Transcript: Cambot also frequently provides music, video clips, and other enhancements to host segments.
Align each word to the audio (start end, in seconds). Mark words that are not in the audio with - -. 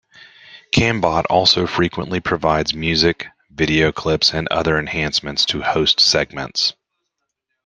Cambot 0.71 1.25
also 1.29 1.67
frequently 1.67 2.19
provides 2.19 2.73
music, 2.73 3.27
video 3.51 3.91
clips, 3.91 4.33
and 4.33 4.47
other 4.49 4.79
enhancements 4.79 5.45
to 5.45 5.61
host 5.61 5.99
segments. 5.99 6.73